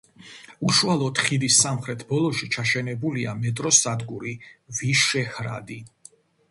[0.69, 4.35] უშუალოდ ხიდის სამხრეთ ბოლოში ჩაშენებულია მეტროს სადგური
[4.81, 5.81] „ვიშეჰრადი“.